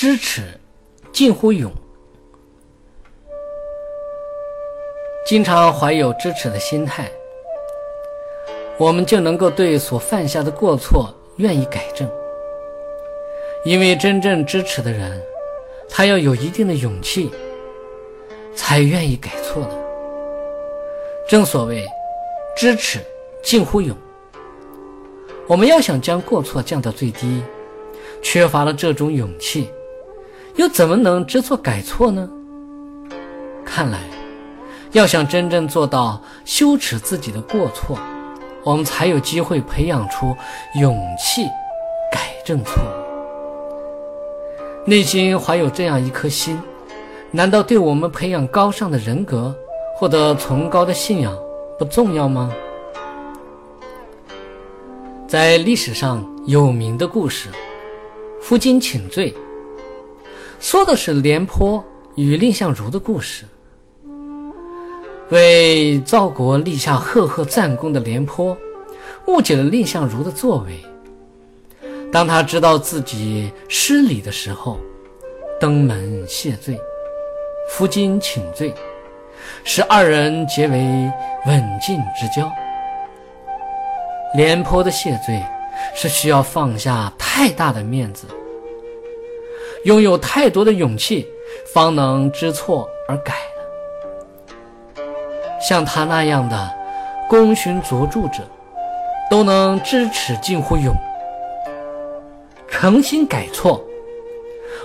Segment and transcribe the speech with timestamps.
[0.00, 0.40] 知耻
[1.12, 1.70] 近乎勇。
[5.26, 7.06] 经常怀有知耻的心态，
[8.78, 12.10] 我们就能够对所犯下的过错愿意改正。
[13.62, 15.22] 因为真正知耻的人，
[15.86, 17.30] 他要有一定的勇气，
[18.54, 19.78] 才愿意改错的。
[21.28, 21.86] 正所谓
[22.56, 23.00] “知耻
[23.42, 23.94] 近乎勇”，
[25.46, 27.42] 我们要想将过错降到最低，
[28.22, 29.70] 缺乏了这种勇气，
[30.56, 32.28] 又怎么能知错改错呢？
[33.64, 33.98] 看来。
[34.92, 37.96] 要想真正做到羞耻自己的过错，
[38.64, 40.36] 我们才有机会培养出
[40.80, 41.44] 勇气
[42.10, 42.88] 改正错误。
[44.84, 46.60] 内心怀有这样一颗心，
[47.30, 49.54] 难道对我们培养高尚的人格、
[49.94, 51.38] 获得崇高的信仰
[51.78, 52.52] 不重要吗？
[55.28, 57.48] 在历史上有名的故事
[58.42, 59.30] 《负荆请罪》，
[60.60, 61.82] 说的是廉颇
[62.16, 63.46] 与蔺相如的故事。
[65.30, 68.56] 为赵国立下赫赫战功的廉颇，
[69.26, 70.78] 误解了蔺相如的作为。
[72.12, 74.78] 当他知道自己失礼的时候，
[75.58, 76.78] 登门谢罪，
[77.70, 78.74] 负荆请罪，
[79.64, 80.76] 使二人结为
[81.46, 82.50] 刎颈之交。
[84.34, 85.42] 廉颇的谢罪
[85.94, 88.26] 是需要放下太大的面子，
[89.84, 91.26] 拥有太多的勇气，
[91.72, 93.34] 方能知错而改。
[95.66, 96.70] 像他那样的
[97.28, 98.42] 功勋卓著者，
[99.30, 100.94] 都能知耻近乎勇，
[102.68, 103.82] 诚心改错。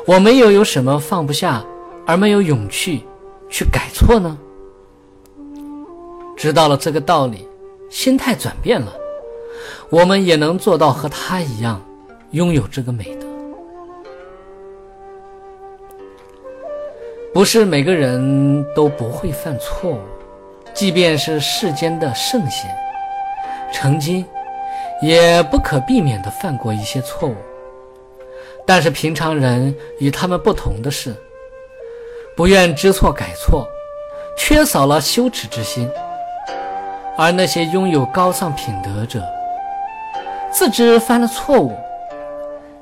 [0.06, 1.64] 我们又有什么放不下
[2.06, 3.06] 而没有勇气
[3.50, 4.38] 去改错呢？
[6.38, 7.48] 知道了这个道理，
[7.90, 8.94] 心态转变了，
[9.90, 11.82] 我们也能做到和他一样，
[12.32, 13.25] 拥有这个美德。
[17.46, 20.00] 是每个人都不会犯错误。
[20.74, 22.70] 即便是世间的圣贤，
[23.72, 24.26] 曾经
[25.02, 27.36] 也不可避免地犯过一些错误。
[28.66, 31.16] 但是平常人与他们不同的是，
[32.36, 33.66] 不愿知错改错，
[34.38, 35.88] 缺少了羞耻之心；
[37.16, 39.24] 而那些拥有高尚品德者，
[40.52, 41.74] 自知犯了错误，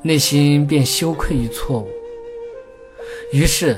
[0.02, 1.88] 内心便羞愧于错误，
[3.32, 3.78] 于是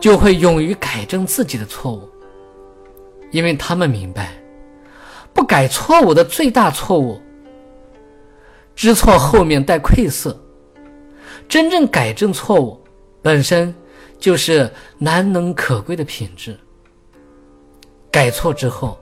[0.00, 2.08] 就会勇于改正自己的错误。
[3.30, 4.32] 因为他们明白，
[5.32, 7.20] 不改错误的最大错误，
[8.74, 10.36] 知错后面带愧色。
[11.48, 12.80] 真正改正错误，
[13.22, 13.72] 本身
[14.18, 14.68] 就是
[14.98, 16.56] 难能可贵的品质。
[18.10, 18.98] 改错之后，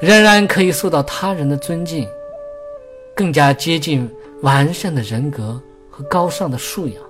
[0.00, 2.08] 仍然可以受到他人的尊敬，
[3.14, 4.10] 更加接近
[4.42, 5.60] 完善的人格
[5.90, 7.07] 和高尚的素养。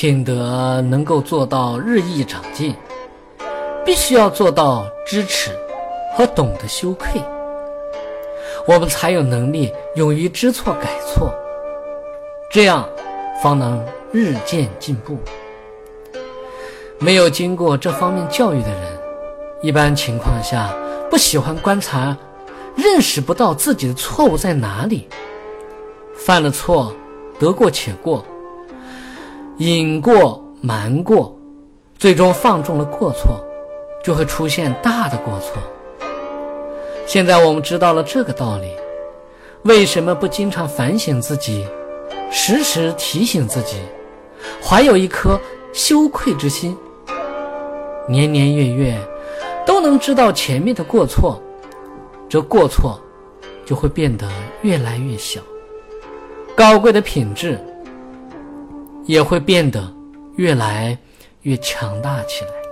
[0.00, 2.72] 品德能够做到日益长进，
[3.84, 5.50] 必须要做到知耻
[6.14, 7.20] 和懂得羞愧，
[8.64, 11.34] 我们才有能力勇于知错改错，
[12.48, 12.88] 这样
[13.42, 15.18] 方能日渐进步。
[17.00, 18.82] 没有经过这方面教育的人，
[19.62, 20.72] 一般情况下
[21.10, 22.16] 不喜欢观察，
[22.76, 25.08] 认识不到自己的错误在哪里，
[26.14, 26.94] 犯了错
[27.40, 28.24] 得过且过。
[29.58, 31.36] 隐过瞒过，
[31.98, 33.44] 最终放纵了过错，
[34.04, 35.60] 就会出现大的过错。
[37.06, 38.70] 现在我们知道了这个道理，
[39.62, 41.66] 为什么不经常反省自己，
[42.30, 43.78] 时时提醒自己，
[44.62, 45.40] 怀有一颗
[45.72, 46.76] 羞愧之心？
[48.06, 48.96] 年年月月
[49.66, 51.42] 都能知道前面的过错，
[52.28, 53.00] 这过错
[53.66, 54.30] 就会变得
[54.62, 55.40] 越来越小，
[56.54, 57.58] 高贵的品质。
[59.08, 59.90] 也会变得
[60.36, 60.96] 越来
[61.40, 62.67] 越强大起来。